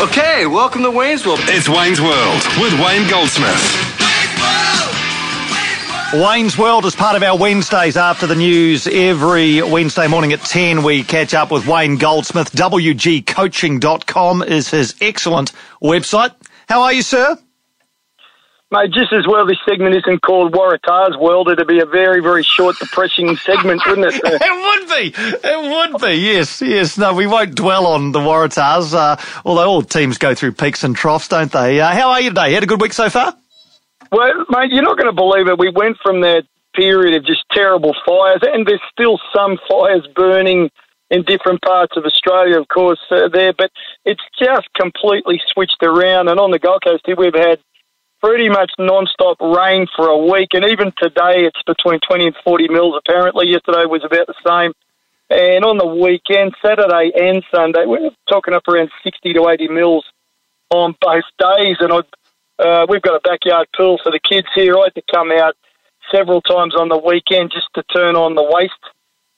[0.00, 1.40] Okay, welcome to Wayne's World.
[1.42, 3.60] It's Wayne's World with Wayne Goldsmith.
[6.14, 8.86] Wayne's World is part of our Wednesdays after the news.
[8.86, 12.50] Every Wednesday morning at 10, we catch up with Wayne Goldsmith.
[12.50, 16.32] WGcoaching.com is his excellent website.
[16.66, 17.36] How are you, sir?
[18.72, 22.44] Mate, just as well this segment isn't called Waratah's World, it'd be a very, very
[22.44, 24.14] short, depressing segment, wouldn't it?
[24.24, 25.12] it would be.
[25.48, 26.96] It would be, yes, yes.
[26.96, 30.94] No, we won't dwell on the Waratahs, uh, although all teams go through peaks and
[30.94, 31.80] troughs, don't they?
[31.80, 32.52] Uh, how are you today?
[32.52, 33.34] Had a good week so far?
[34.12, 35.58] Well, mate, you're not going to believe it.
[35.58, 40.70] We went from that period of just terrible fires, and there's still some fires burning
[41.10, 43.72] in different parts of Australia, of course, uh, there, but
[44.04, 46.28] it's just completely switched around.
[46.28, 47.58] And on the Gold Coast here, we've had
[48.22, 52.68] pretty much non-stop rain for a week, and even today it's between 20 and 40
[52.68, 53.00] mils.
[53.04, 54.72] Apparently, yesterday was about the same.
[55.30, 60.04] And on the weekend, Saturday and Sunday, we're talking up around 60 to 80 mils
[60.70, 61.76] on both days.
[61.80, 62.00] And I,
[62.62, 64.76] uh, we've got a backyard pool for the kids here.
[64.76, 65.54] I had to come out
[66.12, 68.74] several times on the weekend just to turn on the waste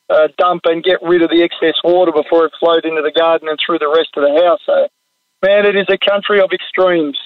[0.09, 3.49] uh, dump and get rid of the excess water before it flowed into the garden
[3.49, 4.61] and through the rest of the house.
[4.67, 4.89] So,
[5.43, 7.19] man, it is a country of extremes.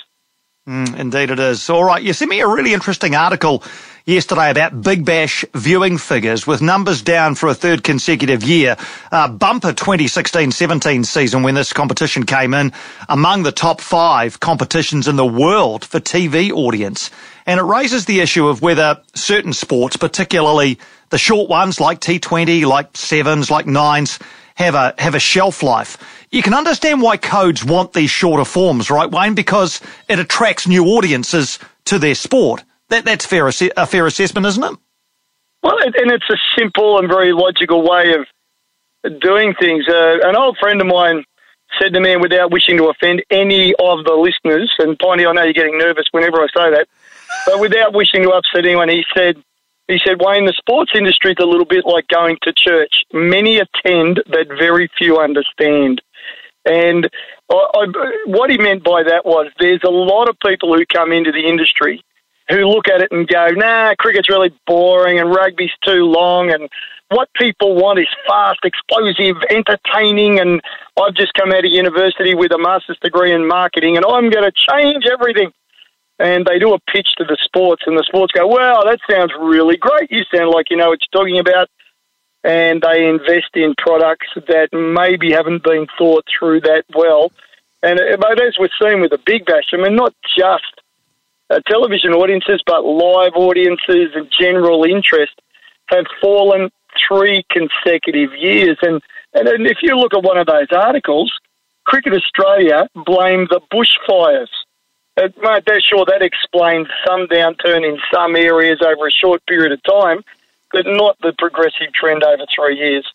[0.68, 1.70] Mm, indeed, it is.
[1.70, 3.62] All right, you sent me a really interesting article
[4.04, 8.76] yesterday about Big Bash viewing figures with numbers down for a third consecutive year.
[9.12, 12.72] Uh, bumper 2016-17 season when this competition came in
[13.08, 17.12] among the top five competitions in the world for TV audience.
[17.46, 22.66] And it raises the issue of whether certain sports, particularly the short ones like T20,
[22.66, 24.18] like sevens, like nines,
[24.56, 25.96] have a have a shelf life.
[26.36, 29.34] You can understand why codes want these shorter forms, right, Wayne?
[29.34, 32.62] Because it attracts new audiences to their sport.
[32.90, 34.78] That that's fair a fair assessment, isn't it?
[35.62, 39.88] Well, and it's a simple and very logical way of doing things.
[39.88, 41.24] Uh, an old friend of mine
[41.80, 45.32] said to me, and without wishing to offend any of the listeners, and Piney, I
[45.32, 46.86] know you're getting nervous whenever I say that,
[47.46, 49.42] but without wishing to upset anyone, he said,
[49.88, 53.04] he said, Wayne, the sports industry is a little bit like going to church.
[53.10, 56.02] Many attend, but very few understand.
[56.66, 57.08] And
[57.50, 61.12] I, I, what he meant by that was there's a lot of people who come
[61.12, 62.02] into the industry
[62.48, 66.68] who look at it and go, nah, cricket's really boring and rugby's too long and
[67.08, 70.40] what people want is fast, explosive, entertaining.
[70.40, 70.60] And
[71.00, 74.44] I've just come out of university with a master's degree in marketing and I'm going
[74.44, 75.52] to change everything
[76.18, 79.32] and they do a pitch to the sports, and the sports go, "Wow, that sounds
[79.38, 80.10] really great.
[80.10, 81.68] You sound like you know what you're talking about."
[82.44, 87.32] And they invest in products that maybe haven't been thought through that well.
[87.82, 90.80] And uh, but as we're seeing with the Big Bash, I mean, not just
[91.50, 95.32] uh, television audiences, but live audiences and general interest
[95.86, 96.70] have fallen
[97.08, 98.78] three consecutive years.
[98.82, 99.02] And,
[99.34, 101.32] and and if you look at one of those articles,
[101.84, 104.48] Cricket Australia blamed the bushfires
[105.16, 109.72] uh, mate, that, sure, that explains some downturn in some areas over a short period
[109.72, 110.22] of time,
[110.72, 113.06] but not the progressive trend over three years.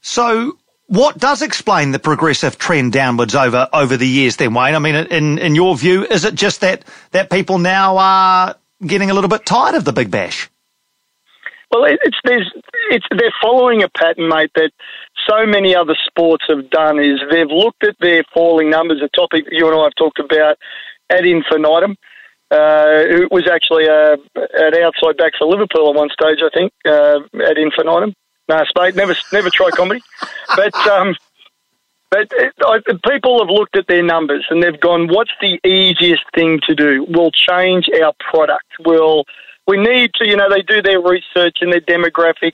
[0.00, 4.74] So, what does explain the progressive trend downwards over, over the years then, Wayne?
[4.74, 8.56] I mean, in, in your view, is it just that, that people now are
[8.86, 10.50] getting a little bit tired of the Big Bash?
[11.70, 12.52] Well, it's, there's,
[12.90, 14.70] it's, they're following a pattern, mate, that
[15.28, 19.46] so many other sports have done is they've looked at their falling numbers, a topic
[19.50, 20.58] you and I have talked about
[21.10, 21.96] ad infinitum.
[22.50, 26.72] Uh, it was actually uh, an outside back for Liverpool at one stage, I think,
[26.84, 28.14] uh, ad infinitum.
[28.48, 30.02] No, Spade, never, never try comedy.
[30.56, 31.16] But, um,
[32.10, 32.78] but it, I,
[33.08, 37.04] people have looked at their numbers and they've gone, what's the easiest thing to do?
[37.08, 38.66] We'll change our product.
[38.84, 39.24] We'll,
[39.66, 42.52] we need to, you know, they do their research and their demographic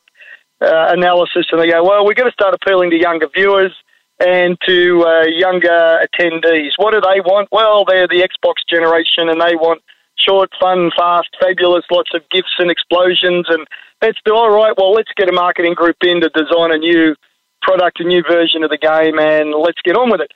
[0.63, 3.75] uh, analysis and they go, well, we're going to start appealing to younger viewers
[4.21, 6.73] and to uh, younger attendees.
[6.77, 7.49] What do they want?
[7.51, 9.83] Well, they're the Xbox generation and they want
[10.17, 13.47] short, fun, fast, fabulous, lots of gifts and explosions.
[13.49, 13.67] And
[14.01, 14.75] that's all right.
[14.77, 17.15] Well, let's get a marketing group in to design a new
[17.63, 20.33] product, a new version of the game, and let's get on with it.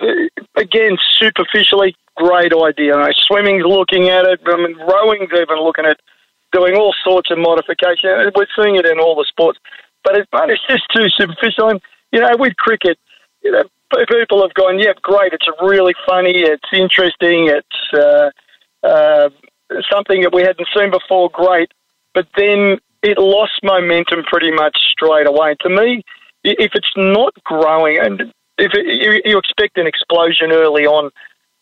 [0.00, 2.94] Uh, again, superficially, great idea.
[3.26, 4.40] swimming's looking at it.
[4.46, 5.98] I mean, rowing's even looking at
[6.52, 8.32] doing all sorts of modification.
[8.34, 9.58] We're seeing it in all the sports,
[10.02, 11.70] but it's, it's just too superficial.
[11.70, 11.80] And,
[12.12, 12.98] you know, with cricket,
[13.44, 13.62] you know,
[14.08, 18.30] people have gone, yep, great, it's really funny, it's interesting, it's uh,
[18.82, 19.28] uh,
[19.92, 21.70] something that we hadn't seen before, great.
[22.14, 25.56] But then it lost momentum pretty much straight away.
[25.60, 26.02] To me,
[26.42, 31.10] if it's not growing, and if it, you, you expect an explosion early on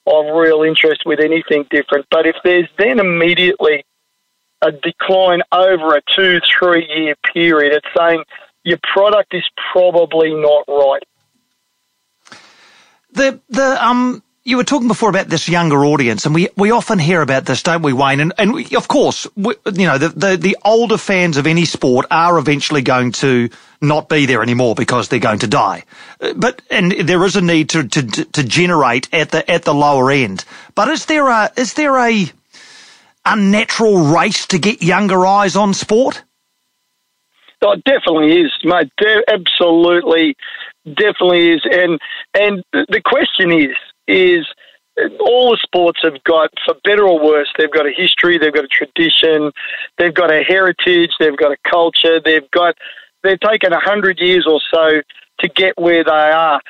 [0.06, 3.84] of real interest with anything different, but if there's then immediately
[4.62, 8.24] a decline over a two, three year period, it's saying
[8.64, 11.02] your product is probably not right.
[13.12, 16.98] The the um you were talking before about this younger audience, and we, we often
[16.98, 18.18] hear about this, don't we, Wayne?
[18.18, 21.64] And, and we, of course, we, you know, the, the, the older fans of any
[21.64, 23.50] sport are eventually going to
[23.80, 25.84] not be there anymore because they're going to die.
[26.34, 30.10] But, and there is a need to, to, to generate at the, at the lower
[30.10, 30.44] end.
[30.74, 32.26] But is there a, is there a,
[33.24, 36.24] a natural race to get younger eyes on sport?
[37.64, 38.90] Oh, it definitely is, mate.
[39.28, 40.36] Absolutely,
[40.86, 41.62] definitely is.
[41.70, 41.98] And
[42.34, 43.76] and the question is,
[44.06, 44.46] is
[45.20, 48.64] all the sports have got, for better or worse, they've got a history, they've got
[48.64, 49.50] a tradition,
[49.98, 52.74] they've got a heritage, they've got a culture, they've got,
[53.22, 55.00] they've taken a hundred years or so
[55.40, 56.60] to get where they are.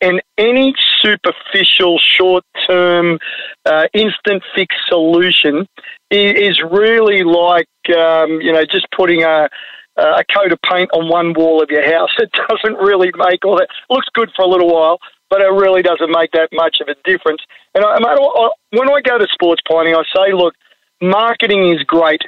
[0.00, 3.18] And any superficial, short-term,
[3.64, 5.66] uh, instant fix solution
[6.10, 9.48] is really like, um, you know, just putting a,
[9.96, 12.10] Uh, a coat of paint on one wall of your house.
[12.18, 13.68] It doesn't really make all that.
[13.88, 14.98] Looks good for a little while,
[15.30, 17.40] but it really doesn't make that much of a difference.
[17.74, 20.54] And I, I, uh, when I go to sports planning, I say, look,
[21.00, 22.22] marketing is great.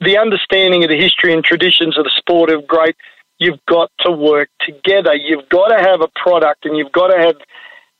[0.00, 2.96] The understanding of the history and traditions of the sport are great.
[3.38, 5.14] You've got to work together.
[5.14, 7.36] You've got to have a product and you've got to have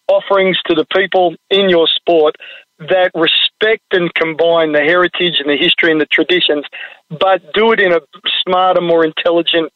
[0.08, 2.36] offerings to the people in your sport
[2.78, 6.64] that respect and combine the heritage and the history and the traditions,
[7.08, 8.00] but do it in a
[8.42, 9.72] smarter, more intelligent,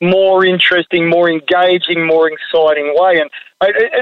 [0.00, 3.20] more interesting, more engaging, more exciting way.
[3.20, 3.30] And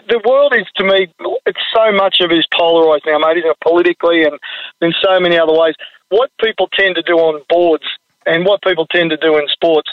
[0.09, 1.13] the world is, to me,
[1.47, 3.57] it's so much of it is polarised now, mate, isn't it?
[3.63, 4.39] Politically and
[4.81, 5.75] in so many other ways.
[6.09, 7.85] What people tend to do on boards
[8.27, 9.91] and what people tend to do in sports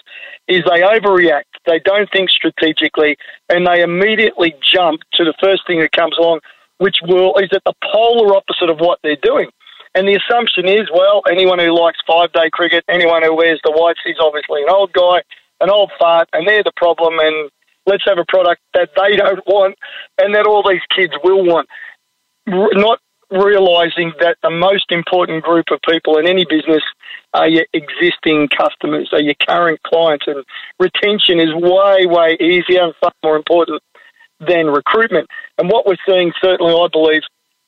[0.47, 1.43] is they overreact.
[1.65, 3.17] They don't think strategically
[3.47, 6.41] and they immediately jump to the first thing that comes along,
[6.79, 9.49] which will is at the polar opposite of what they're doing.
[9.95, 13.71] And the assumption is, well, anyone who likes five day cricket, anyone who wears the
[13.71, 15.21] whites is obviously an old guy,
[15.61, 17.19] an old fart, and they're the problem.
[17.19, 17.49] And
[17.85, 19.75] let's have a product that they don't want
[20.17, 21.67] and that all these kids will want.
[22.47, 22.99] Not
[23.31, 26.81] realizing that the most important group of people in any business
[27.33, 30.43] are your existing customers, are your current clients, and
[30.79, 33.83] retention is way, way easier and far more important
[34.39, 35.27] than recruitment.
[35.57, 37.21] And what we're seeing, certainly, I believe,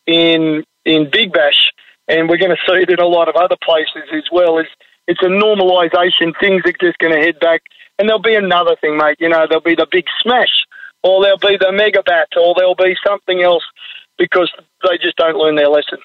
[0.08, 1.72] in in Big Bash,
[2.08, 4.68] and we're going to see it in a lot of other places as well, is
[5.08, 6.34] it's a normalisation.
[6.40, 7.62] Things are just going to head back
[8.02, 9.18] and there'll be another thing, mate.
[9.20, 10.66] You know, there'll be the big smash,
[11.04, 13.64] or there'll be the megabat, or there'll be something else
[14.18, 14.52] because
[14.82, 16.00] they just don't learn their lesson.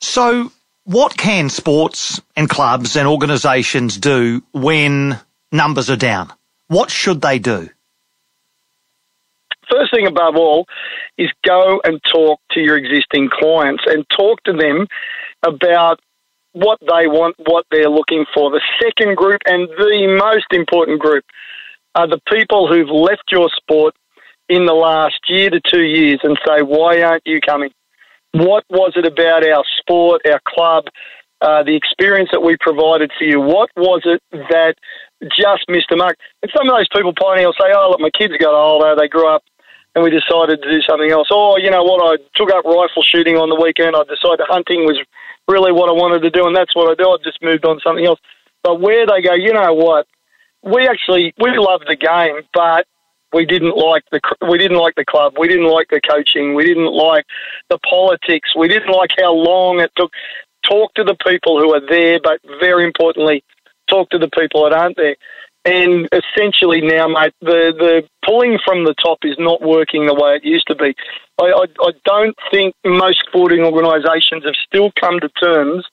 [0.00, 0.50] So,
[0.84, 5.20] what can sports and clubs and organisations do when
[5.52, 6.32] numbers are down?
[6.68, 7.68] What should they do?
[9.72, 10.66] First thing above all
[11.16, 14.86] is go and talk to your existing clients and talk to them
[15.46, 16.00] about
[16.52, 18.50] what they want, what they're looking for.
[18.50, 21.24] The second group, and the most important group,
[21.94, 23.94] are the people who've left your sport
[24.48, 27.70] in the last year to two years and say, why aren't you coming?
[28.32, 30.84] What was it about our sport, our club,
[31.40, 33.40] uh, the experience that we provided for you?
[33.40, 34.74] What was it that
[35.22, 36.16] just missed the mark?
[36.42, 39.08] And some of those people Piney will say, oh, look, my kids got older, they
[39.08, 39.42] grew up
[39.94, 41.28] and we decided to do something else.
[41.30, 42.00] Oh, you know what?
[42.00, 43.94] I took up rifle shooting on the weekend.
[43.94, 44.98] I decided hunting was
[45.48, 47.10] really what I wanted to do, and that's what I do.
[47.10, 48.20] I've just moved on to something else.
[48.62, 50.06] But where they go, you know what?
[50.62, 52.86] We actually we loved the game, but
[53.32, 55.34] we didn't like the we didn't like the club.
[55.38, 56.54] We didn't like the coaching.
[56.54, 57.26] We didn't like
[57.68, 58.54] the politics.
[58.56, 60.12] We didn't like how long it took.
[60.68, 63.42] Talk to the people who are there, but very importantly,
[63.88, 65.16] talk to the people that aren't there.
[65.64, 70.34] And essentially now, mate, the, the pulling from the top is not working the way
[70.34, 70.94] it used to be.
[71.40, 75.86] I, I, I don't think most sporting organisations have still come to terms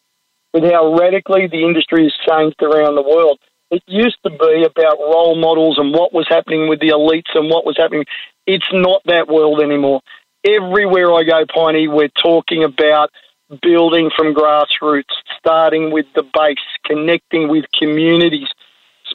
[0.53, 3.37] with how radically the industry has changed around the world.
[3.69, 7.49] It used to be about role models and what was happening with the elites and
[7.49, 8.05] what was happening.
[8.47, 10.01] It's not that world anymore.
[10.43, 13.11] Everywhere I go, Piney, we're talking about
[13.61, 18.47] building from grassroots, starting with the base, connecting with communities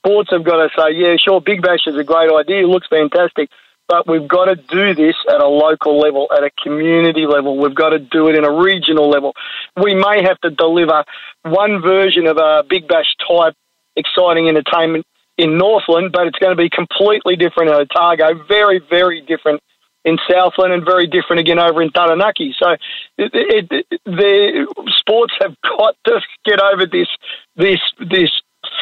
[0.05, 2.87] sports have got to say, yeah, sure, Big Bash is a great idea, it looks
[2.89, 3.49] fantastic,
[3.89, 7.59] but we've got to do this at a local level, at a community level.
[7.59, 9.35] We've got to do it in a regional level.
[9.77, 11.05] We may have to deliver
[11.43, 13.55] one version of a Big Bash type
[13.97, 15.07] exciting entertainment
[15.37, 19.61] in Northland, but it's going to be completely different in Otago, very, very different
[20.05, 22.55] in Southland and very different again over in Taranaki.
[22.59, 22.73] So
[23.17, 23.31] it,
[23.71, 24.67] it, the
[24.99, 27.09] sports have got to get over this
[27.57, 28.31] this this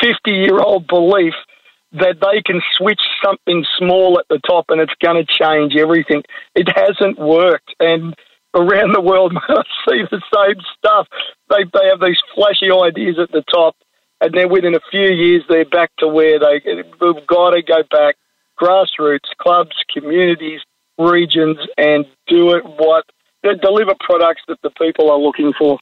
[0.02, 1.34] 50 year old belief
[1.92, 6.22] that they can switch something small at the top and it's going to change everything.
[6.54, 7.74] It hasn't worked.
[7.78, 8.14] And
[8.54, 11.06] around the world, I see the same stuff.
[11.50, 13.76] They, they have these flashy ideas at the top,
[14.20, 16.62] and then within a few years, they're back to where they,
[17.00, 18.16] we've got to go back
[18.60, 20.60] grassroots, clubs, communities,
[20.98, 23.04] regions, and do it what,
[23.60, 25.78] deliver products that the people are looking for.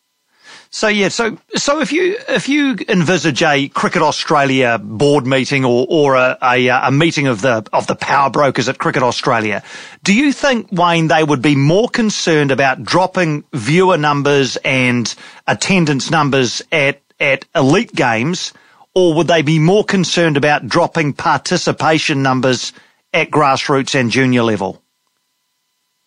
[0.73, 5.85] So yeah, so so if you if you envisage a Cricket Australia board meeting or
[5.89, 9.65] or a, a, uh, a meeting of the of the power brokers at Cricket Australia,
[10.05, 15.13] do you think Wayne they would be more concerned about dropping viewer numbers and
[15.49, 18.53] attendance numbers at at elite games,
[18.95, 22.73] or would they be more concerned about dropping participation numbers
[23.13, 24.81] at grassroots and junior level?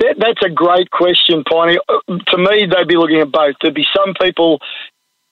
[0.04, 1.80] That, that's a great question, Piney.
[1.88, 3.56] Uh, to me, they'd be looking at both.
[3.62, 4.60] There'd be some people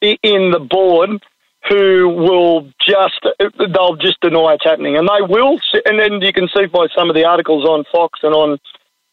[0.02, 1.22] in the board
[1.70, 5.60] who will just they'll just deny it's happening, and they will.
[5.86, 8.60] And then you can see by some of the articles on Fox and on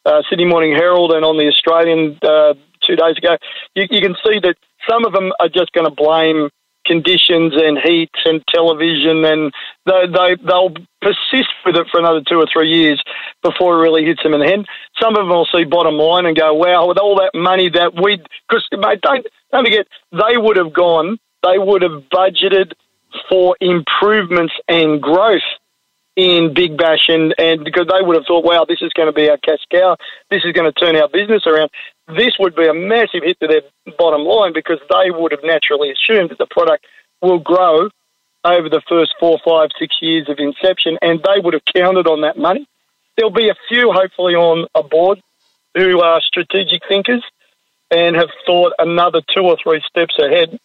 [0.07, 2.55] uh, Sydney Morning Herald and on the Australian uh,
[2.87, 3.37] two days ago,
[3.75, 4.57] you, you can see that
[4.89, 6.49] some of them are just going to blame
[6.89, 9.53] conditions and heat and television, and
[9.85, 13.01] they, they, they'll persist with it for another two or three years
[13.43, 14.65] before it really hits them in the head.
[15.01, 17.93] Some of them will see bottom line and go, wow, with all that money that
[17.95, 18.17] we,
[18.49, 22.73] because mate, don't, don't forget, they would have gone, they would have budgeted
[23.29, 25.47] for improvements and growth
[26.17, 29.13] in Big Bash, and, and because they would have thought, wow, this is going to
[29.13, 29.97] be our cash cow,
[30.31, 31.71] this is going to turn our business around.
[32.09, 35.93] This would be a massive hit to their bottom line because they would have naturally
[35.93, 36.87] assumed that the product
[37.21, 37.91] will grow
[38.45, 42.23] over the first four, five, six years of inception, and they would have counted on
[42.23, 42.67] that money.
[43.17, 45.21] There'll be a few, hopefully, on a board
[45.75, 47.23] who are strategic thinkers
[47.91, 50.59] and have thought another two or three steps ahead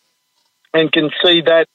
[0.73, 1.67] and can see that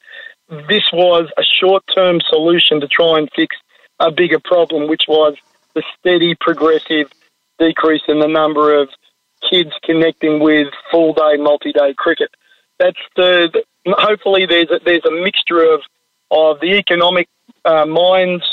[0.68, 3.56] this was a short term solution to try and fix
[4.00, 5.34] a bigger problem, which was
[5.74, 7.12] the steady, progressive
[7.58, 8.88] decrease in the number of
[9.48, 12.30] kids connecting with full day, multi day cricket.
[12.78, 15.80] That's the, the, hopefully there's a, there's a mixture of
[16.30, 17.28] of the economic
[17.64, 18.44] uh, minds,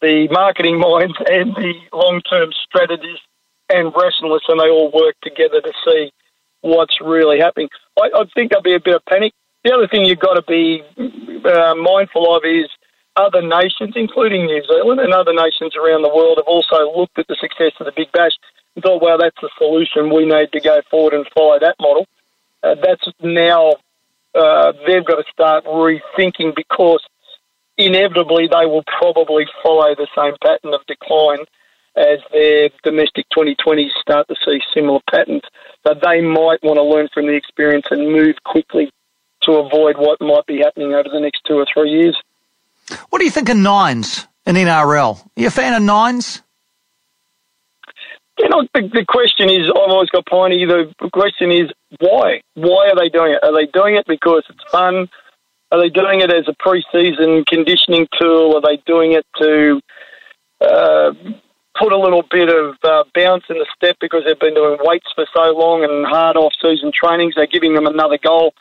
[0.00, 3.26] the marketing minds, and the long term strategists
[3.68, 6.12] and rationalists, and they all work together to see
[6.60, 7.68] what's really happening.
[7.98, 9.32] I, I think there'll be a bit of panic.
[9.64, 10.82] The other thing you've got to be
[11.44, 12.70] uh, mindful of is
[13.16, 17.26] other nations, including New Zealand and other nations around the world, have also looked at
[17.26, 18.32] the success of the Big Bash
[18.76, 20.14] and thought, well, that's the solution.
[20.14, 22.06] We need to go forward and follow that model.
[22.62, 23.74] Uh, that's now,
[24.34, 27.02] uh, they've got to start rethinking because
[27.76, 31.44] inevitably they will probably follow the same pattern of decline
[31.96, 35.42] as their domestic 2020s start to see similar patterns.
[35.86, 38.90] So they might want to learn from the experience and move quickly
[39.42, 42.16] to avoid what might be happening over the next two or three years.
[43.08, 45.24] What do you think of nines in NRL?
[45.24, 46.42] Are you a fan of nines?
[48.38, 52.42] You know, the, the question is, I've always got Piney, the question is, why?
[52.54, 53.40] Why are they doing it?
[53.42, 55.08] Are they doing it because it's fun?
[55.72, 58.56] Are they doing it as a pre-season conditioning tool?
[58.56, 59.80] Are they doing it to
[60.60, 61.12] uh,
[61.78, 65.08] put a little bit of uh, bounce in the step because they've been doing weights
[65.14, 67.34] for so long and hard off-season trainings?
[67.36, 68.52] They're giving them another goal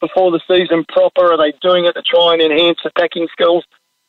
[0.00, 1.32] before the season proper?
[1.32, 3.64] Are they doing it to try and enhance attacking skills?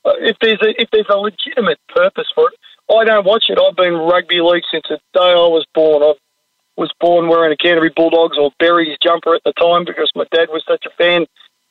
[0.06, 2.60] Uh, if there's a, if there's a legitimate purpose for it,
[2.90, 3.60] I don't watch it.
[3.60, 6.04] I've been rugby league since the day I was born.
[6.04, 6.14] I
[6.78, 10.50] was born wearing a Canterbury Bulldogs or Berries jumper at the time because my dad
[10.50, 11.26] was such a fan.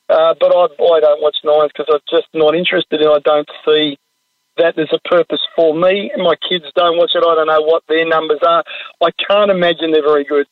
[0.09, 3.49] Uh, but I, I don't watch Nines because I'm just not interested and I don't
[3.65, 3.99] see
[4.57, 6.11] that there's a purpose for me.
[6.17, 7.25] My kids don't watch it.
[7.27, 8.65] I don't know what their numbers are.
[9.03, 10.47] I can't imagine they're very good.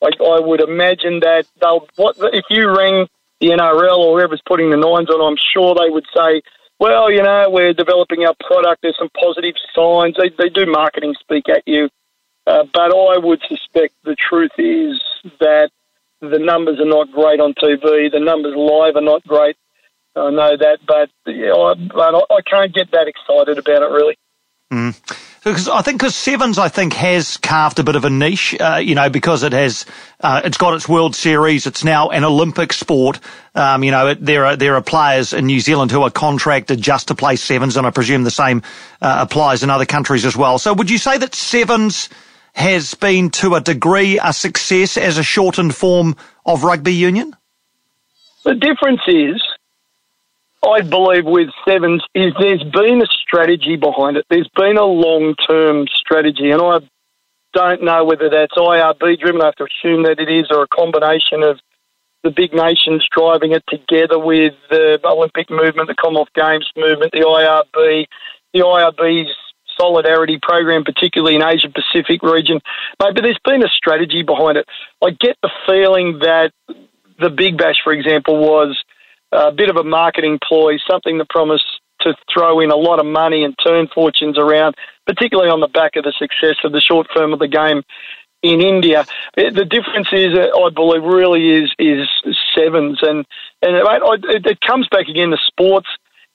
[0.00, 1.86] Like I would imagine that they'll.
[1.96, 3.06] What if you ring
[3.40, 5.20] the NRL or whoever's putting the nines on?
[5.20, 6.42] I'm sure they would say,
[6.78, 8.82] "Well, you know, we're developing our product.
[8.82, 11.88] There's some positive signs." They they do marketing speak at you,
[12.46, 15.00] uh, but I would suspect the truth is
[15.40, 15.70] that
[16.20, 18.10] the numbers are not great on TV.
[18.10, 19.56] The numbers live are not great.
[20.16, 24.16] I know that, but yeah, I, I can't get that excited about it really.
[24.74, 25.18] Mm.
[25.44, 28.80] Because I think because Sevens, I think, has carved a bit of a niche, uh,
[28.82, 29.84] you know, because it has,
[30.20, 31.66] uh, it's got its World Series.
[31.66, 33.20] It's now an Olympic sport.
[33.54, 36.80] Um, you know, it, there are there are players in New Zealand who are contracted
[36.80, 38.62] just to play Sevens, and I presume the same
[39.02, 40.58] uh, applies in other countries as well.
[40.58, 42.08] So, would you say that Sevens
[42.54, 46.16] has been, to a degree, a success as a shortened form
[46.46, 47.36] of rugby union?
[48.44, 49.42] The difference is
[50.66, 54.24] I believe with sevens is there's been a strategy behind it.
[54.30, 56.78] There's been a long term strategy, and I
[57.52, 59.42] don't know whether that's IRB driven.
[59.42, 61.60] I have to assume that it is, or a combination of
[62.22, 67.20] the big nations driving it together with the Olympic movement, the Commonwealth Games movement, the
[67.20, 68.06] IRB,
[68.54, 69.34] the IRB's
[69.78, 72.60] solidarity program, particularly in Asia Pacific region.
[73.02, 74.66] Mate, but there's been a strategy behind it.
[75.02, 76.52] I get the feeling that
[77.20, 78.82] the Big Bash, for example, was
[79.34, 81.64] a bit of a marketing ploy, something that promised
[82.00, 84.74] to throw in a lot of money and turn fortunes around,
[85.06, 87.82] particularly on the back of the success of the short firm of the game
[88.42, 89.04] in India.
[89.36, 92.08] The difference is, uh, I believe, really is is
[92.54, 93.24] sevens, and
[93.62, 95.88] and it, it comes back again to sports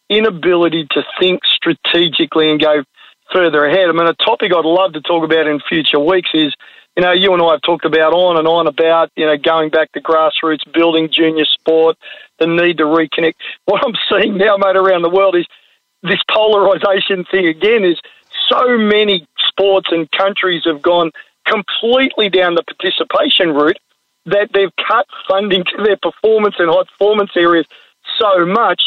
[0.09, 2.83] inability to think strategically and go
[3.31, 3.89] further ahead.
[3.89, 6.53] I mean, a topic I'd love to talk about in future weeks is,
[6.99, 9.69] you know, you and I have talked about on and on about, you know, going
[9.69, 11.95] back to grassroots, building junior sport,
[12.39, 13.35] the need to reconnect.
[13.63, 15.47] What I'm seeing now, mate, around the world is
[16.03, 17.97] this polarisation thing again is
[18.49, 21.11] so many sports and countries have gone
[21.45, 23.79] completely down the participation route
[24.25, 27.65] that they've cut funding to their performance and high performance areas
[28.19, 28.81] so much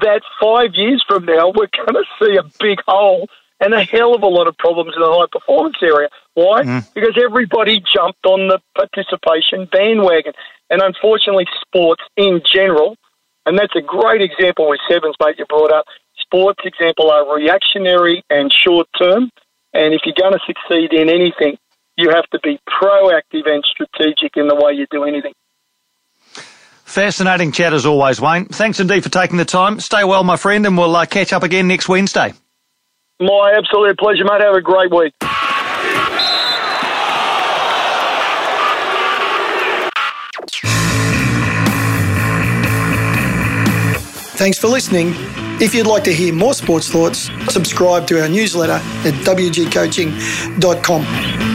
[0.00, 3.28] that five years from now we're going to see a big hole
[3.60, 6.08] and a hell of a lot of problems in the high performance area.
[6.34, 6.62] Why?
[6.62, 6.94] Mm.
[6.94, 10.32] Because everybody jumped on the participation bandwagon.
[10.70, 12.96] And unfortunately, sports in general,
[13.46, 15.86] and that's a great example with Sevens, mate, you brought up.
[16.18, 19.30] Sports example are reactionary and short term.
[19.72, 21.56] And if you're going to succeed in anything,
[21.96, 25.32] you have to be proactive and strategic in the way you do anything.
[26.84, 28.46] Fascinating chat as always, Wayne.
[28.46, 29.78] Thanks indeed for taking the time.
[29.78, 32.32] Stay well, my friend, and we'll uh, catch up again next Wednesday.
[33.20, 34.42] My absolute pleasure, mate.
[34.42, 35.14] Have a great week.
[44.38, 45.14] Thanks for listening.
[45.60, 51.47] If you'd like to hear more sports thoughts, subscribe to our newsletter at wgcoaching.com.